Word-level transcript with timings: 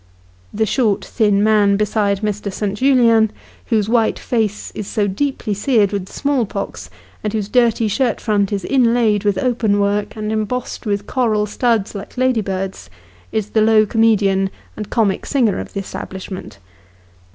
The 0.51 0.65
short 0.65 1.05
thin 1.05 1.43
man 1.43 1.77
beside 1.77 2.21
Mr. 2.21 2.51
St. 2.51 2.75
Julien, 2.75 3.29
whose 3.67 3.87
white 3.87 4.17
face 4.17 4.71
is 4.71 4.87
so 4.87 5.05
deeply 5.05 5.53
seared 5.53 5.91
with 5.91 6.07
the 6.07 6.11
small 6.11 6.47
pox, 6.47 6.89
and 7.23 7.31
whose 7.33 7.47
dirty 7.47 7.87
shirt 7.87 8.19
front 8.19 8.51
is 8.51 8.65
inlaid 8.65 9.23
with 9.23 9.37
open 9.37 9.79
work, 9.79 10.15
and 10.15 10.31
embossed 10.31 10.87
with 10.87 11.05
coral 11.05 11.45
studs 11.45 11.93
like 11.93 12.17
ladybirds, 12.17 12.89
is 13.31 13.51
the 13.51 13.61
low 13.61 13.85
comedian 13.85 14.49
and 14.75 14.89
comic 14.89 15.23
singer 15.27 15.59
of 15.59 15.73
the 15.73 15.79
establishment. 15.81 16.57